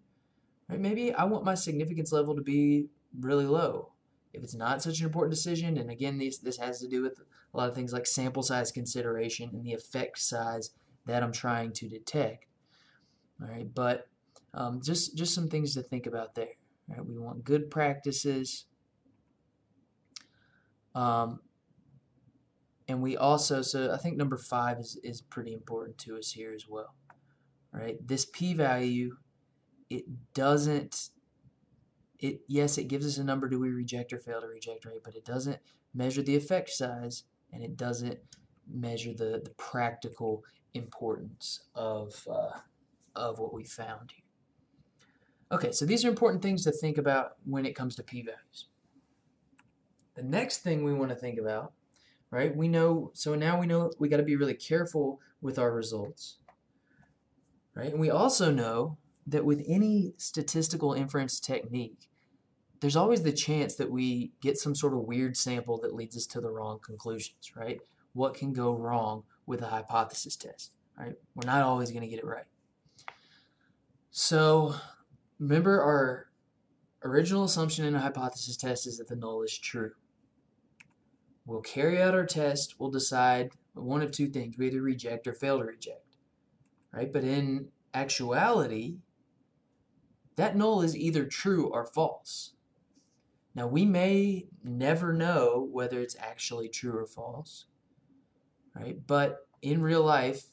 right, 0.69 0.79
maybe 0.79 1.13
I 1.13 1.23
want 1.23 1.45
my 1.45 1.55
significance 1.55 2.11
level 2.11 2.35
to 2.35 2.41
be 2.41 2.89
really 3.19 3.45
low. 3.45 3.93
If 4.33 4.43
it's 4.43 4.53
not 4.53 4.83
such 4.83 4.99
an 4.99 5.05
important 5.05 5.33
decision, 5.33 5.77
and 5.77 5.89
again, 5.89 6.19
this, 6.19 6.37
this 6.37 6.57
has 6.57 6.81
to 6.81 6.89
do 6.89 7.01
with 7.01 7.19
a 7.53 7.57
lot 7.57 7.69
of 7.69 7.75
things 7.75 7.93
like 7.93 8.05
sample 8.05 8.43
size 8.43 8.69
consideration 8.69 9.49
and 9.53 9.63
the 9.63 9.73
effect 9.73 10.19
size 10.19 10.71
that 11.05 11.23
I'm 11.23 11.31
trying 11.31 11.71
to 11.71 11.87
detect. 11.87 12.45
All 13.41 13.47
right, 13.47 13.73
but 13.73 14.09
um, 14.55 14.81
just 14.83 15.15
just 15.15 15.35
some 15.35 15.49
things 15.49 15.73
to 15.75 15.83
think 15.83 16.07
about 16.07 16.33
there. 16.33 16.55
Right, 16.87 17.05
we 17.05 17.17
want 17.17 17.43
good 17.43 17.69
practices. 17.69 18.65
Um, 20.93 21.41
and 22.87 23.01
we 23.01 23.17
also, 23.17 23.61
so 23.61 23.91
I 23.91 23.97
think 23.97 24.15
number 24.15 24.37
five 24.37 24.79
is, 24.79 24.97
is 25.03 25.21
pretty 25.21 25.51
important 25.53 25.97
to 25.99 26.17
us 26.17 26.31
here 26.31 26.53
as 26.53 26.67
well. 26.69 26.93
Right? 27.73 27.97
This 28.07 28.25
p-value, 28.25 29.17
it 29.89 30.05
doesn't 30.33 31.09
it 32.19 32.41
yes, 32.47 32.77
it 32.77 32.85
gives 32.87 33.05
us 33.05 33.17
a 33.17 33.23
number 33.23 33.49
do 33.49 33.59
we 33.59 33.69
reject 33.69 34.13
or 34.13 34.19
fail 34.19 34.41
to 34.41 34.47
reject, 34.47 34.85
right? 34.85 35.03
But 35.03 35.15
it 35.15 35.25
doesn't 35.25 35.59
measure 35.93 36.21
the 36.21 36.35
effect 36.35 36.69
size 36.69 37.23
and 37.51 37.63
it 37.63 37.75
doesn't 37.75 38.19
measure 38.71 39.13
the, 39.13 39.41
the 39.43 39.53
practical 39.57 40.43
importance 40.73 41.61
of, 41.75 42.25
uh, 42.29 42.59
of 43.15 43.39
what 43.39 43.53
we 43.53 43.63
found 43.63 44.11
here. 44.11 44.24
Okay, 45.51 45.71
so 45.71 45.85
these 45.85 46.03
are 46.03 46.09
important 46.09 46.41
things 46.41 46.63
to 46.63 46.71
think 46.71 46.97
about 46.97 47.33
when 47.45 47.65
it 47.65 47.75
comes 47.75 47.95
to 47.95 48.03
p-values. 48.03 48.67
The 50.15 50.23
next 50.23 50.59
thing 50.59 50.83
we 50.83 50.93
want 50.93 51.09
to 51.11 51.15
think 51.15 51.37
about, 51.39 51.73
right, 52.31 52.55
we 52.55 52.67
know, 52.67 53.11
so 53.13 53.35
now 53.35 53.59
we 53.59 53.67
know 53.67 53.91
we 53.99 54.09
got 54.09 54.17
to 54.17 54.23
be 54.23 54.35
really 54.35 54.55
careful 54.55 55.19
with 55.41 55.59
our 55.59 55.71
results, 55.71 56.37
right? 57.75 57.91
And 57.91 57.99
we 57.99 58.09
also 58.09 58.51
know 58.51 58.97
that 59.27 59.45
with 59.45 59.63
any 59.67 60.13
statistical 60.17 60.93
inference 60.93 61.39
technique, 61.39 62.09
there's 62.79 62.95
always 62.95 63.23
the 63.23 63.31
chance 63.31 63.75
that 63.75 63.91
we 63.91 64.31
get 64.41 64.57
some 64.57 64.75
sort 64.75 64.93
of 64.93 64.99
weird 64.99 65.37
sample 65.37 65.79
that 65.81 65.95
leads 65.95 66.17
us 66.17 66.25
to 66.27 66.41
the 66.41 66.49
wrong 66.49 66.79
conclusions, 66.83 67.55
right? 67.55 67.79
What 68.13 68.33
can 68.33 68.53
go 68.53 68.73
wrong 68.73 69.23
with 69.45 69.61
a 69.61 69.67
hypothesis 69.67 70.35
test, 70.35 70.71
right? 70.97 71.15
We're 71.35 71.45
not 71.45 71.61
always 71.61 71.91
going 71.91 72.03
to 72.03 72.07
get 72.07 72.19
it 72.19 72.25
right. 72.25 72.45
So 74.11 74.75
remember 75.39 75.81
our 75.81 76.27
original 77.03 77.43
assumption 77.43 77.85
in 77.85 77.95
a 77.95 77.99
hypothesis 77.99 78.57
test 78.57 78.87
is 78.87 78.97
that 78.97 79.07
the 79.07 79.15
null 79.15 79.43
is 79.43 79.57
true. 79.57 79.91
We'll 81.45 81.61
carry 81.61 82.01
out 82.01 82.15
our 82.15 82.25
test, 82.25 82.75
we'll 82.79 82.89
decide 82.89 83.51
one 83.73 84.01
of 84.01 84.11
two 84.11 84.27
things, 84.27 84.57
we 84.57 84.67
either 84.67 84.81
reject 84.81 85.27
or 85.27 85.33
fail 85.33 85.59
to 85.59 85.65
reject, 85.65 86.17
right? 86.91 87.11
But 87.11 87.23
in 87.23 87.67
actuality, 87.93 88.97
that 90.37 90.55
null 90.55 90.81
is 90.81 90.97
either 90.97 91.25
true 91.25 91.67
or 91.67 91.85
false. 91.85 92.53
Now, 93.53 93.67
we 93.67 93.85
may 93.85 94.47
never 94.63 95.13
know 95.13 95.69
whether 95.71 95.99
it's 95.99 96.17
actually 96.19 96.67
true 96.67 96.97
or 96.97 97.05
false, 97.05 97.65
right? 98.75 98.97
But 99.05 99.47
in 99.61 99.81
real 99.81 100.03
life, 100.03 100.47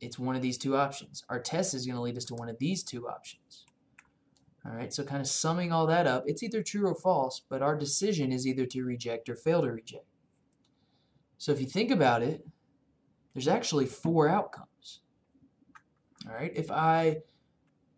it's 0.00 0.18
one 0.18 0.34
of 0.34 0.42
these 0.42 0.58
two 0.58 0.76
options. 0.76 1.24
Our 1.28 1.40
test 1.40 1.74
is 1.74 1.86
going 1.86 1.96
to 1.96 2.02
lead 2.02 2.16
us 2.16 2.24
to 2.26 2.34
one 2.34 2.48
of 2.48 2.58
these 2.58 2.82
two 2.82 3.08
options. 3.08 3.64
All 4.68 4.74
right, 4.74 4.92
so 4.92 5.02
kind 5.02 5.22
of 5.22 5.28
summing 5.28 5.72
all 5.72 5.86
that 5.86 6.06
up, 6.06 6.24
it's 6.26 6.42
either 6.42 6.62
true 6.62 6.86
or 6.86 6.94
false, 6.94 7.40
but 7.48 7.62
our 7.62 7.76
decision 7.76 8.32
is 8.32 8.46
either 8.46 8.66
to 8.66 8.84
reject 8.84 9.28
or 9.28 9.34
fail 9.34 9.62
to 9.62 9.72
reject. 9.72 10.04
So 11.38 11.52
if 11.52 11.60
you 11.60 11.66
think 11.66 11.90
about 11.90 12.22
it, 12.22 12.44
there's 13.32 13.48
actually 13.48 13.86
four 13.86 14.28
outcomes. 14.28 15.00
All 16.26 16.34
right, 16.34 16.52
if 16.54 16.70
I 16.70 17.18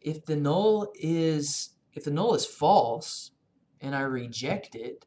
if 0.01 0.25
the 0.27 0.37
null 0.37 0.93
is 0.95 1.71
if 1.93 2.05
the 2.05 2.11
null 2.11 2.35
is 2.35 2.47
false 2.47 3.33
and 3.81 3.97
I 3.97 4.03
reject 4.03 4.75
it, 4.75 5.07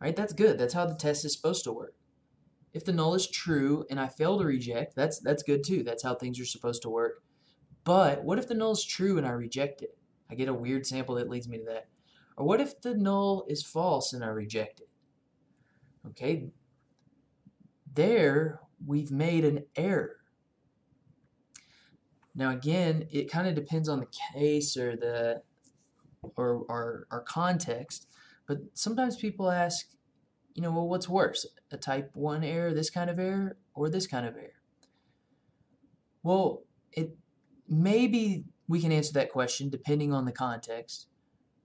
right? 0.00 0.16
That's 0.16 0.32
good. 0.32 0.58
That's 0.58 0.74
how 0.74 0.86
the 0.86 0.94
test 0.94 1.24
is 1.24 1.34
supposed 1.34 1.64
to 1.64 1.72
work. 1.72 1.94
If 2.72 2.84
the 2.84 2.92
null 2.92 3.14
is 3.14 3.28
true 3.28 3.84
and 3.88 4.00
I 4.00 4.08
fail 4.08 4.38
to 4.38 4.44
reject, 4.44 4.96
that's 4.96 5.20
that's 5.20 5.42
good 5.42 5.62
too. 5.62 5.84
That's 5.84 6.02
how 6.02 6.14
things 6.14 6.40
are 6.40 6.46
supposed 6.46 6.82
to 6.82 6.90
work. 6.90 7.22
But 7.84 8.24
what 8.24 8.38
if 8.38 8.48
the 8.48 8.54
null 8.54 8.72
is 8.72 8.84
true 8.84 9.18
and 9.18 9.26
I 9.26 9.30
reject 9.30 9.82
it? 9.82 9.96
I 10.30 10.34
get 10.34 10.48
a 10.48 10.54
weird 10.54 10.86
sample 10.86 11.16
that 11.16 11.28
leads 11.28 11.48
me 11.48 11.58
to 11.58 11.64
that. 11.64 11.88
Or 12.36 12.44
what 12.46 12.60
if 12.60 12.80
the 12.80 12.94
null 12.94 13.44
is 13.48 13.62
false 13.62 14.12
and 14.12 14.24
I 14.24 14.28
reject 14.28 14.80
it? 14.80 14.88
Okay, 16.08 16.48
there 17.94 18.60
we've 18.84 19.10
made 19.10 19.44
an 19.44 19.64
error. 19.76 20.16
Now 22.34 22.50
again, 22.50 23.06
it 23.10 23.30
kind 23.30 23.46
of 23.46 23.54
depends 23.54 23.88
on 23.88 24.00
the 24.00 24.08
case 24.34 24.76
or 24.76 24.96
the 24.96 25.42
or 26.36 26.64
our, 26.68 27.06
our 27.10 27.20
context, 27.20 28.08
but 28.46 28.58
sometimes 28.72 29.16
people 29.16 29.50
ask, 29.50 29.86
you 30.54 30.62
know, 30.62 30.70
well, 30.70 30.88
what's 30.88 31.08
worse, 31.08 31.46
a 31.70 31.76
type 31.76 32.10
1 32.14 32.42
error, 32.44 32.72
this 32.72 32.90
kind 32.90 33.10
of 33.10 33.18
error, 33.18 33.56
or 33.74 33.90
this 33.90 34.06
kind 34.06 34.26
of 34.26 34.34
error? 34.36 34.62
Well, 36.22 36.62
it 36.92 37.16
maybe 37.68 38.44
we 38.68 38.80
can 38.80 38.92
answer 38.92 39.12
that 39.14 39.32
question 39.32 39.68
depending 39.68 40.12
on 40.12 40.24
the 40.24 40.32
context, 40.32 41.06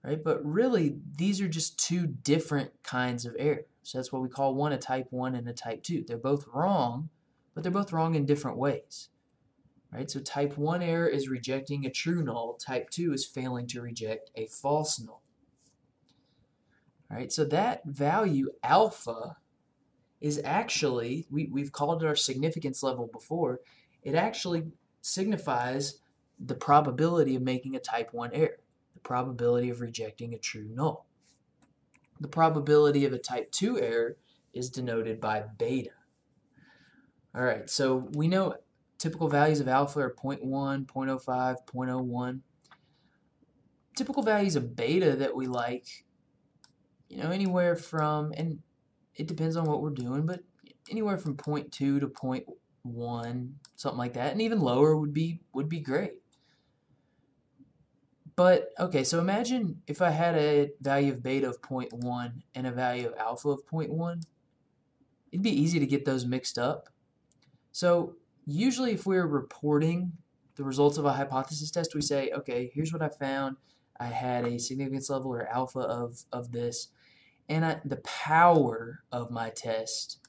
right? 0.03 0.23
But 0.23 0.45
really, 0.45 0.97
these 1.17 1.41
are 1.41 1.47
just 1.47 1.79
two 1.79 2.07
different 2.07 2.71
kinds 2.83 3.25
of 3.25 3.35
error. 3.39 3.65
So 3.83 3.97
that's 3.97 4.11
what 4.11 4.21
we 4.21 4.29
call 4.29 4.53
one 4.55 4.73
a 4.73 4.77
type 4.77 5.07
1 5.09 5.35
and 5.35 5.47
a 5.47 5.53
type 5.53 5.83
2. 5.83 6.05
They're 6.07 6.17
both 6.17 6.45
wrong, 6.53 7.09
but 7.53 7.63
they're 7.63 7.71
both 7.71 7.93
wrong 7.93 8.15
in 8.15 8.25
different 8.25 8.57
ways. 8.57 9.09
Right? 9.91 10.11
So 10.11 10.19
type 10.19 10.57
1 10.57 10.83
error 10.83 11.07
is 11.07 11.29
rejecting 11.29 11.85
a 11.85 11.89
true 11.89 12.21
null. 12.21 12.53
Type 12.53 12.89
2 12.91 13.13
is 13.13 13.25
failing 13.25 13.65
to 13.67 13.81
reject 13.81 14.29
a 14.35 14.45
false 14.45 14.99
null. 14.99 15.23
Right? 17.09 17.31
So 17.31 17.43
that 17.45 17.85
value 17.85 18.51
alpha 18.61 19.37
is 20.21 20.39
actually, 20.43 21.25
we, 21.31 21.49
we've 21.51 21.71
called 21.71 22.03
it 22.03 22.05
our 22.05 22.15
significance 22.15 22.83
level 22.83 23.09
before, 23.11 23.61
it 24.03 24.15
actually 24.15 24.65
signifies 25.01 25.99
the 26.39 26.55
probability 26.55 27.35
of 27.35 27.41
making 27.41 27.75
a 27.75 27.79
type 27.79 28.13
1 28.13 28.31
error, 28.33 28.59
the 28.93 28.99
probability 29.01 29.69
of 29.69 29.81
rejecting 29.81 30.33
a 30.33 30.37
true 30.37 30.67
null. 30.73 31.05
The 32.19 32.27
probability 32.27 33.05
of 33.05 33.13
a 33.13 33.17
type 33.17 33.51
2 33.51 33.79
error 33.79 34.17
is 34.53 34.69
denoted 34.69 35.19
by 35.21 35.43
beta. 35.57 35.91
All 37.35 37.43
right, 37.43 37.69
so 37.69 38.09
we 38.13 38.27
know 38.27 38.55
typical 38.97 39.29
values 39.29 39.59
of 39.59 39.67
alpha 39.67 39.99
are 39.99 40.13
0.1, 40.13 40.85
0.05, 40.85 41.55
0.01. 41.65 42.39
Typical 43.95 44.23
values 44.23 44.55
of 44.55 44.75
beta 44.75 45.15
that 45.15 45.35
we 45.35 45.45
like, 45.47 46.05
you 47.09 47.21
know, 47.21 47.31
anywhere 47.31 47.75
from, 47.75 48.31
and 48.35 48.59
it 49.15 49.27
depends 49.27 49.55
on 49.55 49.65
what 49.65 49.81
we're 49.81 49.89
doing, 49.89 50.25
but 50.25 50.41
anywhere 50.89 51.17
from 51.17 51.35
0.2 51.35 51.71
to 51.71 51.99
0.1, 51.99 53.51
something 53.75 53.97
like 53.97 54.13
that, 54.13 54.31
and 54.31 54.41
even 54.41 54.59
lower 54.59 54.97
would 54.97 55.13
be 55.13 55.41
would 55.53 55.69
be 55.69 55.79
great. 55.79 56.13
But, 58.39 58.69
okay, 58.79 59.03
so 59.03 59.19
imagine 59.19 59.81
if 59.85 60.01
I 60.01 60.11
had 60.11 60.33
a 60.35 60.71
value 60.79 61.11
of 61.11 61.21
beta 61.21 61.49
of 61.49 61.61
0.1 61.61 62.41
and 62.55 62.65
a 62.65 62.71
value 62.71 63.07
of 63.07 63.13
alpha 63.17 63.49
of 63.49 63.65
0.1. 63.65 64.23
It'd 65.29 65.43
be 65.43 65.49
easy 65.49 65.77
to 65.77 65.85
get 65.85 66.05
those 66.05 66.25
mixed 66.25 66.57
up. 66.57 66.87
So 67.73 68.15
usually 68.45 68.93
if 68.93 69.05
we're 69.05 69.27
reporting 69.27 70.13
the 70.55 70.63
results 70.63 70.97
of 70.97 71.03
a 71.03 71.11
hypothesis 71.11 71.69
test, 71.69 71.93
we 71.93 72.01
say, 72.01 72.31
okay, 72.31 72.71
here's 72.73 72.93
what 72.93 73.01
I 73.01 73.09
found. 73.09 73.57
I 73.99 74.05
had 74.05 74.45
a 74.45 74.57
significance 74.57 75.09
level 75.09 75.33
or 75.33 75.45
alpha 75.45 75.79
of, 75.79 76.23
of 76.31 76.53
this, 76.53 76.87
and 77.49 77.65
I, 77.65 77.81
the 77.83 77.97
power 77.97 79.03
of 79.11 79.31
my 79.31 79.49
test 79.49 80.19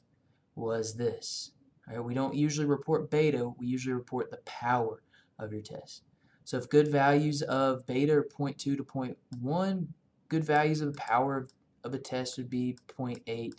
was 0.56 0.96
this. 0.96 1.52
Right? 1.86 2.02
We 2.02 2.14
don't 2.14 2.34
usually 2.34 2.66
report 2.66 3.08
beta, 3.08 3.52
we 3.56 3.68
usually 3.68 3.94
report 3.94 4.32
the 4.32 4.38
power 4.38 5.00
of 5.38 5.52
your 5.52 5.62
test. 5.62 6.02
So 6.50 6.56
if 6.56 6.68
good 6.68 6.88
values 6.88 7.42
of 7.42 7.86
beta 7.86 8.12
are 8.12 8.24
0.2 8.24 8.58
to 8.58 8.76
0.1, 8.82 9.86
good 10.28 10.42
values 10.42 10.80
of 10.80 10.92
the 10.92 10.98
power 10.98 11.36
of, 11.36 11.52
of 11.84 11.94
a 11.94 11.98
test 11.98 12.36
would 12.38 12.50
be 12.50 12.76
0.8 12.88 13.52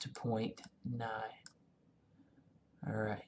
to 0.00 0.08
0.9. 0.08 1.00
All 2.88 2.92
right. 2.92 3.22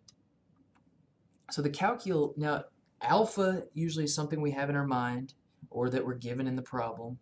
So 1.53 1.63
the 1.63 1.71
calcul 1.71 2.37
now 2.37 2.65
alpha 3.01 3.63
usually 3.75 4.07
is 4.07 4.13
something 4.13 4.41
we 4.41 4.51
have 4.51 4.71
in 4.71 4.75
our 4.75 4.89
mind 4.89 5.35
or 5.71 5.89
that 5.89 6.05
we're 6.05 6.15
given 6.15 6.49
in 6.49 6.57
the 6.57 6.63
problem. 6.63 7.21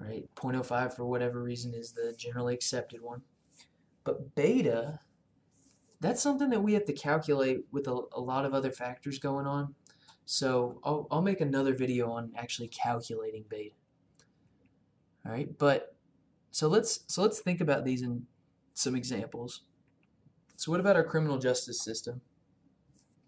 Right? 0.00 0.28
0.05 0.34 0.96
for 0.96 1.06
whatever 1.06 1.44
reason 1.44 1.74
is 1.74 1.92
the 1.92 2.12
generally 2.18 2.54
accepted 2.54 3.00
one. 3.02 3.22
But 4.02 4.34
beta, 4.34 4.98
that's 6.00 6.20
something 6.20 6.50
that 6.50 6.64
we 6.64 6.72
have 6.72 6.86
to 6.86 6.92
calculate 6.92 7.60
with 7.70 7.86
a, 7.86 8.00
a 8.16 8.20
lot 8.20 8.44
of 8.44 8.52
other 8.52 8.72
factors 8.72 9.20
going 9.20 9.46
on. 9.46 9.76
So 10.26 10.80
I'll, 10.82 11.06
I'll 11.10 11.22
make 11.22 11.40
another 11.40 11.72
video 11.72 12.10
on 12.10 12.32
actually 12.36 12.68
calculating 12.68 13.44
beta. 13.48 13.76
All 15.24 15.32
right, 15.32 15.56
but 15.56 15.94
so 16.50 16.68
let's 16.68 17.00
so 17.06 17.22
let's 17.22 17.38
think 17.38 17.60
about 17.60 17.84
these 17.84 18.02
in 18.02 18.26
some 18.74 18.96
examples. 18.96 19.62
So 20.56 20.70
what 20.70 20.80
about 20.80 20.96
our 20.96 21.04
criminal 21.04 21.38
justice 21.38 21.80
system? 21.80 22.20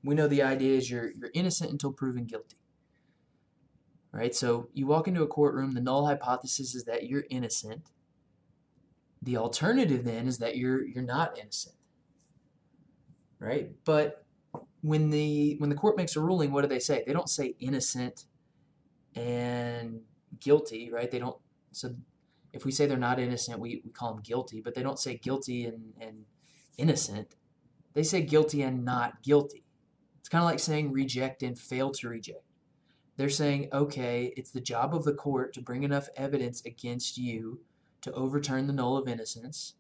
We 0.05 0.15
know 0.15 0.29
the 0.29 0.43
idea 0.43 0.77
is 0.77 0.91
you're 0.91 1.13
you're 1.13 1.31
innocent 1.35 1.71
until 1.71 1.93
proven 1.93 2.25
guilty. 2.25 2.57
All 4.13 4.21
right, 4.21 4.35
so 4.35 4.69
you 4.73 4.87
walk 4.87 5.07
into 5.07 5.23
a 5.23 5.27
courtroom, 5.27 5.73
the 5.73 5.81
null 5.81 6.07
hypothesis 6.07 6.75
is 6.75 6.85
that 6.85 7.07
you're 7.07 7.25
innocent. 7.31 7.91
The 9.23 9.37
alternative 9.37 10.05
then 10.05 10.27
is 10.27 10.39
that 10.39 10.57
you're 10.57 10.85
you're 10.85 11.05
not 11.05 11.39
innocent. 11.39 11.77
Right? 13.39 13.71
But 13.85 14.25
when 14.83 15.11
the 15.11 15.57
when 15.59 15.71
the 15.71 15.77
court 15.77 15.97
makes 15.97 16.17
a 16.17 16.21
ruling, 16.21 16.53
what 16.53 16.63
do 16.63 16.69
they 16.69 16.79
say? 16.79 17.03
They 17.07 17.13
don't 17.13 17.29
say 17.29 17.55
innocent 17.59 18.25
and 19.15 20.01
guilty, 20.41 20.91
right? 20.91 21.11
They 21.11 21.19
don't. 21.19 21.37
So 21.73 21.95
if 22.53 22.65
we 22.65 22.73
say 22.73 22.87
they're 22.87 22.97
not 22.97 23.19
innocent, 23.21 23.59
we, 23.59 23.83
we 23.85 23.91
call 23.91 24.15
them 24.15 24.23
guilty, 24.23 24.61
but 24.61 24.75
they 24.75 24.83
don't 24.83 24.99
say 24.99 25.17
guilty 25.17 25.67
and, 25.67 25.93
and 26.01 26.25
innocent. 26.77 27.35
They 27.95 28.03
say 28.03 28.23
guilty 28.23 28.63
and 28.63 28.85
not 28.85 29.23
guilty. 29.23 29.65
It's 30.21 30.29
kind 30.29 30.43
of 30.43 30.51
like 30.51 30.61
saying 30.61 30.93
reject 30.93 31.43
and 31.43 31.59
fail 31.59 31.91
to 31.93 32.09
reject. 32.09 32.45
they're 33.17 33.29
saying, 33.29 33.69
okay, 33.73 34.33
it's 34.37 34.51
the 34.51 34.61
job 34.61 34.95
of 34.95 35.05
the 35.05 35.13
court 35.13 35.53
to 35.55 35.61
bring 35.61 35.83
enough 35.83 36.09
evidence 36.17 36.65
against 36.65 37.19
you 37.19 37.61
to 38.03 38.13
overturn 38.13 38.67
the 38.67 38.73
null 38.73 38.97
of 38.97 39.09
innocence 39.09 39.75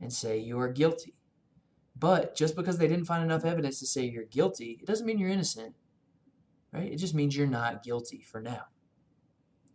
and 0.00 0.12
say 0.12 0.36
you 0.38 0.58
are 0.58 0.68
guilty. 0.68 1.14
But 1.96 2.34
just 2.34 2.56
because 2.56 2.78
they 2.78 2.88
didn't 2.88 3.06
find 3.06 3.22
enough 3.22 3.44
evidence 3.44 3.78
to 3.80 3.86
say 3.86 4.04
you're 4.04 4.24
guilty, 4.24 4.78
it 4.80 4.86
doesn't 4.86 5.06
mean 5.06 5.18
you're 5.18 5.28
innocent. 5.28 5.74
Right? 6.72 6.92
It 6.92 6.96
just 6.96 7.14
means 7.14 7.36
you're 7.36 7.46
not 7.46 7.82
guilty 7.82 8.22
for 8.22 8.40
now. 8.40 8.66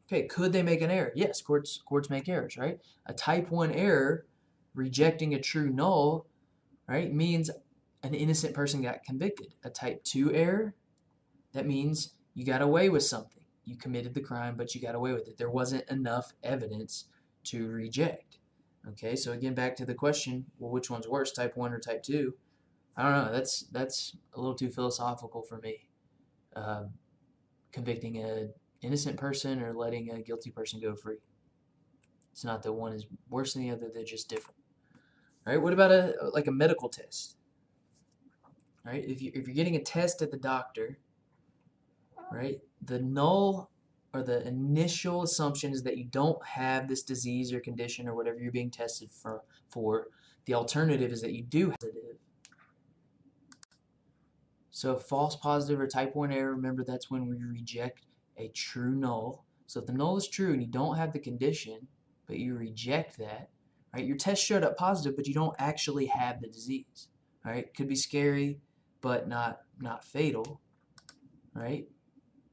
Okay, 0.08 0.24
could 0.24 0.54
they 0.54 0.64
make 0.64 0.82
an 0.82 0.90
error? 0.90 1.12
Yes, 1.16 1.42
courts 1.42 1.82
courts 1.86 2.10
make 2.10 2.30
errors, 2.30 2.58
right? 2.58 2.80
A 3.06 3.14
type 3.14 3.52
1 3.52 3.72
error 3.72 4.26
rejecting 4.74 5.34
a 5.34 5.40
true 5.40 5.70
null, 5.70 6.28
right, 6.88 7.14
means 7.14 7.52
an 8.04 8.14
innocent 8.14 8.54
person 8.54 8.82
got 8.82 9.04
convicted. 9.04 9.54
A 9.64 9.70
type 9.70 10.04
2 10.06 10.34
error, 10.34 10.76
that 11.52 11.68
means 11.68 12.14
you 12.34 12.46
got 12.46 12.62
away 12.62 12.88
with 12.90 13.04
something. 13.04 13.44
You 13.66 13.76
committed 13.76 14.14
the 14.14 14.22
crime, 14.22 14.56
but 14.56 14.74
you 14.74 14.82
got 14.82 14.96
away 14.96 15.12
with 15.12 15.28
it. 15.28 15.38
There 15.38 15.50
wasn't 15.50 15.90
enough 15.90 16.34
evidence 16.42 17.06
to 17.46 17.68
reject. 17.68 18.38
Okay, 18.90 19.16
so 19.16 19.34
again, 19.34 19.54
back 19.54 19.76
to 19.78 19.86
the 19.86 19.94
question, 19.94 20.46
well, 20.60 20.72
which 20.72 20.90
one's 20.90 21.08
worse, 21.08 21.32
type 21.32 21.58
1 21.58 21.74
or 21.74 21.80
type 21.80 22.04
2? 22.04 22.34
I 22.96 23.04
don't 23.04 23.26
know. 23.26 23.32
That's 23.32 23.62
that's 23.72 24.18
a 24.34 24.40
little 24.40 24.56
too 24.56 24.70
philosophical 24.70 25.44
for 25.44 25.60
me. 25.60 25.88
Uh, 26.56 26.86
convicting 27.72 28.18
a 28.24 28.48
innocent 28.82 29.18
person 29.18 29.62
or 29.62 29.74
letting 29.74 30.10
a 30.12 30.22
guilty 30.22 30.50
person 30.50 30.80
go 30.80 30.96
free. 30.96 31.18
It's 32.32 32.44
not 32.44 32.64
that 32.64 32.74
one 32.74 32.94
is 32.94 33.06
worse 33.30 33.54
than 33.54 33.62
the 33.64 33.72
other; 33.72 33.92
they're 33.94 34.04
just 34.04 34.30
different. 34.30 34.58
All 35.46 35.54
right. 35.54 35.62
What 35.62 35.74
about 35.74 35.92
a 35.92 36.16
like 36.34 36.48
a 36.48 36.52
medical 36.52 36.90
test? 36.90 37.38
All 38.86 38.92
right. 38.94 39.06
If 39.06 39.22
you 39.22 39.32
if 39.36 39.48
you're 39.48 39.56
getting 39.56 39.76
a 39.76 39.84
test 39.84 40.24
at 40.24 40.32
the 40.32 40.38
doctor, 40.38 40.98
right, 42.32 42.60
the 42.84 43.00
null 43.00 43.70
or 44.18 44.24
the 44.24 44.46
initial 44.48 45.24
assumption 45.24 45.72
is 45.72 45.84
that 45.84 45.98
you 45.98 46.06
don't 46.06 46.44
have 46.46 46.88
this 46.88 47.04
disease 47.04 47.54
or 47.54 47.60
condition 47.60 48.08
or 48.08 48.16
whatever 48.16 48.40
you're 48.40 48.52
being 48.52 48.72
tested 48.72 49.12
for. 49.12 49.44
For 49.70 50.08
the 50.46 50.54
alternative 50.54 51.12
is 51.12 51.22
that 51.22 51.34
you 51.34 51.44
do 51.44 51.70
have 51.70 51.78
it. 51.84 52.20
So 54.72 54.98
false 54.98 55.36
positive 55.36 55.80
or 55.80 55.88
type 55.88 56.16
1 56.16 56.32
error, 56.32 56.56
remember 56.56 56.84
that's 56.84 57.10
when 57.10 57.28
we 57.28 57.36
reject 57.44 58.06
a 58.38 58.50
true 58.50 58.96
null. 58.96 59.46
So 59.66 59.80
if 59.80 59.86
the 59.88 59.94
null 59.94 60.18
is 60.18 60.28
true 60.28 60.54
and 60.54 60.62
you 60.62 60.68
don't 60.68 60.98
have 60.98 61.14
the 61.14 61.20
condition, 61.20 61.88
but 62.28 62.38
you 62.38 62.56
reject 62.56 63.18
that, 63.18 63.50
right? 63.94 64.06
Your 64.06 64.18
test 64.18 64.44
showed 64.44 64.64
up 64.64 64.78
positive, 64.78 65.16
but 65.16 65.28
you 65.28 65.34
don't 65.34 65.56
actually 65.60 66.08
have 66.08 66.42
the 66.42 66.48
disease. 66.48 67.10
Right? 67.46 67.74
Could 67.74 67.88
be 67.88 67.96
scary, 67.96 68.60
but 69.00 69.30
not 69.30 69.62
not 69.80 70.04
fatal. 70.04 70.60
Right? 71.54 71.88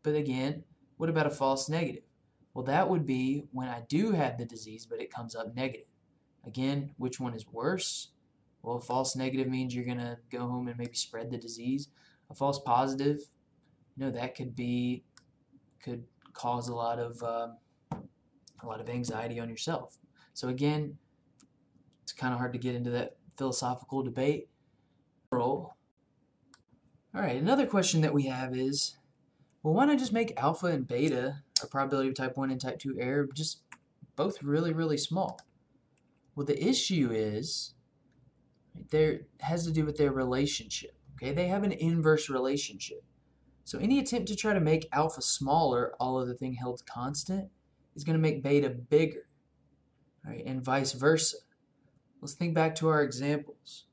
But 0.05 0.15
again, 0.15 0.63
what 0.97 1.09
about 1.09 1.27
a 1.27 1.31
false 1.31 1.69
negative? 1.69 2.05
Well, 2.53 2.65
that 2.65 2.89
would 2.89 3.05
be 3.05 3.45
when 3.53 3.69
I 3.69 3.83
do 3.89 4.13
have 4.13 4.39
the 4.39 4.45
disease, 4.45 4.87
but 4.87 5.01
it 5.01 5.13
comes 5.13 5.35
up 5.35 5.55
negative. 5.57 5.87
Again, 6.47 6.93
which 6.99 7.19
one 7.19 7.35
is 7.35 7.47
worse? 7.51 8.11
Well, 8.63 8.77
a 8.77 8.81
false 8.81 9.17
negative 9.17 9.49
means 9.49 9.75
you're 9.75 9.85
going 9.85 9.99
to 9.99 10.19
go 10.31 10.41
home 10.41 10.69
and 10.69 10.79
maybe 10.79 10.95
spread 10.95 11.31
the 11.31 11.39
disease. 11.39 11.89
A 12.31 12.35
false 12.35 12.59
positive, 12.61 13.19
you 13.97 14.05
know, 14.05 14.11
that 14.11 14.35
could 14.35 14.55
be 14.55 15.05
could 15.83 16.05
cause 16.33 16.69
a 16.69 16.75
lot 16.75 16.99
of 16.99 17.23
um, 17.23 17.57
a 18.63 18.67
lot 18.67 18.81
of 18.81 18.89
anxiety 18.89 19.39
on 19.39 19.49
yourself. 19.49 19.99
So 20.33 20.49
again, 20.49 20.97
it's 22.03 22.13
kind 22.13 22.33
of 22.33 22.39
hard 22.39 22.53
to 22.55 22.59
get 22.59 22.75
into 22.75 22.91
that 22.91 23.17
philosophical 23.37 24.03
debate. 24.03 24.49
All 27.15 27.21
right, 27.21 27.37
another 27.37 27.67
question 27.67 28.01
that 28.01 28.15
we 28.15 28.27
have 28.27 28.57
is, 28.57 28.97
well, 29.65 29.73
why 29.73 29.87
not 29.87 29.99
just 29.99 30.13
make 30.13 30.39
alpha 30.39 30.67
and 30.67 30.87
beta, 30.87 31.39
a 31.63 31.67
probability 31.67 32.11
of 32.11 32.15
type 32.15 32.37
1 32.37 32.51
and 32.51 32.61
type 32.61 32.79
2 32.79 32.99
error, 33.01 33.27
just 33.35 33.63
both 34.15 34.43
really, 34.43 34.75
really 34.75 34.99
small? 34.99 35.41
Well, 36.37 36.45
the 36.45 36.63
issue 36.63 37.11
is, 37.11 37.73
there 38.91 39.21
has 39.41 39.65
to 39.65 39.73
do 39.73 39.87
with 39.87 39.97
their 39.97 40.13
relationship. 40.13 40.95
Okay, 41.15 41.33
they 41.33 41.49
have 41.49 41.63
an 41.63 41.73
inverse 41.73 42.29
relationship. 42.29 43.03
So 43.65 43.79
any 43.79 43.99
attempt 43.99 44.29
to 44.29 44.37
try 44.37 44.53
to 44.53 44.61
make 44.61 44.87
alpha 44.93 45.23
smaller, 45.23 45.95
all 45.99 46.19
other 46.19 46.35
thing 46.35 46.55
held 46.55 46.85
constant, 46.85 47.49
is 47.97 48.05
going 48.05 48.19
to 48.19 48.23
make 48.23 48.43
beta 48.43 48.69
bigger, 48.69 49.29
right? 50.27 50.43
And 50.45 50.63
vice 50.63 50.93
versa. 50.93 51.39
Let's 52.21 52.35
think 52.35 52.55
back 52.55 52.75
to 52.77 52.89
our 52.89 53.03
examples, 53.03 53.87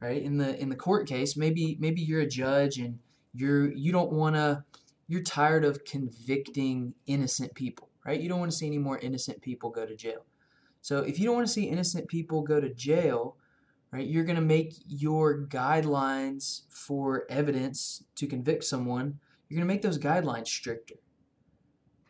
right? 0.00 0.20
In 0.20 0.36
the 0.36 0.60
in 0.60 0.68
the 0.68 0.76
court 0.76 1.08
case, 1.08 1.36
maybe 1.36 1.78
maybe 1.80 2.02
you're 2.02 2.20
a 2.20 2.28
judge 2.28 2.76
and 2.76 2.98
you're 3.32 3.72
you 3.72 3.92
don't 3.92 4.12
want 4.12 4.36
to 4.36 4.64
you're 5.08 5.22
tired 5.22 5.64
of 5.64 5.84
convicting 5.84 6.94
innocent 7.06 7.54
people, 7.54 7.88
right? 8.04 8.20
You 8.20 8.28
don't 8.28 8.38
want 8.38 8.52
to 8.52 8.56
see 8.56 8.66
any 8.66 8.78
more 8.78 8.98
innocent 8.98 9.40
people 9.40 9.70
go 9.70 9.86
to 9.86 9.96
jail. 9.96 10.26
So 10.82 10.98
if 10.98 11.18
you 11.18 11.24
don't 11.24 11.34
want 11.34 11.46
to 11.46 11.52
see 11.52 11.64
innocent 11.64 12.08
people 12.08 12.42
go 12.42 12.60
to 12.60 12.72
jail, 12.72 13.36
right? 13.90 14.06
You're 14.06 14.24
going 14.24 14.36
to 14.36 14.42
make 14.42 14.74
your 14.86 15.46
guidelines 15.46 16.62
for 16.68 17.24
evidence 17.30 18.04
to 18.16 18.26
convict 18.26 18.64
someone, 18.64 19.18
you're 19.48 19.56
going 19.56 19.66
to 19.66 19.74
make 19.74 19.82
those 19.82 19.98
guidelines 19.98 20.48
stricter. 20.48 20.96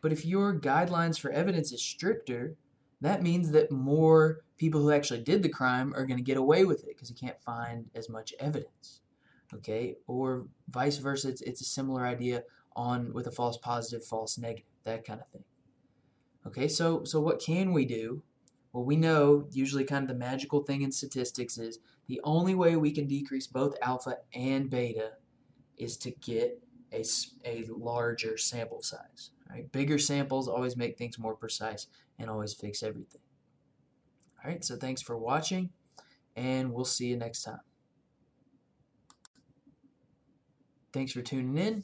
But 0.01 0.11
if 0.11 0.25
your 0.25 0.59
guidelines 0.59 1.17
for 1.17 1.31
evidence 1.31 1.71
is 1.71 1.81
stricter, 1.81 2.55
that 3.01 3.23
means 3.23 3.51
that 3.51 3.71
more 3.71 4.41
people 4.57 4.81
who 4.81 4.91
actually 4.91 5.21
did 5.21 5.41
the 5.41 5.49
crime 5.49 5.93
are 5.95 6.05
going 6.05 6.17
to 6.17 6.23
get 6.23 6.37
away 6.37 6.65
with 6.65 6.83
it 6.83 6.89
because 6.89 7.09
you 7.09 7.15
can't 7.15 7.41
find 7.41 7.89
as 7.95 8.09
much 8.09 8.33
evidence. 8.39 8.99
Okay? 9.53 9.95
Or 10.07 10.47
vice 10.69 10.97
versa, 10.97 11.29
it's, 11.29 11.41
it's 11.41 11.61
a 11.61 11.65
similar 11.65 12.05
idea 12.05 12.43
on 12.75 13.13
with 13.13 13.27
a 13.27 13.31
false 13.31 13.57
positive, 13.57 14.05
false 14.05 14.37
negative, 14.37 14.65
that 14.83 15.05
kind 15.05 15.21
of 15.21 15.27
thing. 15.29 15.43
Okay, 16.47 16.67
so 16.67 17.03
so 17.03 17.19
what 17.19 17.39
can 17.39 17.73
we 17.73 17.85
do 17.85 18.23
well, 18.71 18.83
we 18.83 18.95
know 18.95 19.47
usually 19.51 19.83
kind 19.83 20.03
of 20.03 20.09
the 20.09 20.15
magical 20.25 20.61
thing 20.61 20.81
in 20.81 20.91
statistics 20.91 21.57
is 21.57 21.79
the 22.07 22.21
only 22.23 22.53
way 22.53 22.75
we 22.75 22.91
can 22.91 23.07
decrease 23.07 23.47
both 23.47 23.75
alpha 23.81 24.17
and 24.33 24.69
beta 24.69 25.13
is 25.77 25.97
to 25.97 26.11
get 26.11 26.61
a, 26.93 27.03
a 27.45 27.65
larger 27.69 28.37
sample 28.37 28.81
size. 28.81 29.31
Right? 29.49 29.71
Bigger 29.71 29.97
samples 29.97 30.47
always 30.47 30.77
make 30.77 30.97
things 30.97 31.17
more 31.17 31.35
precise 31.35 31.87
and 32.19 32.29
always 32.29 32.53
fix 32.53 32.83
everything. 32.83 33.21
All 34.43 34.51
right, 34.51 34.63
so 34.63 34.77
thanks 34.77 35.01
for 35.01 35.17
watching, 35.17 35.71
and 36.35 36.71
we'll 36.71 36.85
see 36.85 37.07
you 37.07 37.17
next 37.17 37.43
time. 37.43 37.59
Thanks 40.93 41.11
for 41.11 41.21
tuning 41.21 41.57
in, 41.57 41.83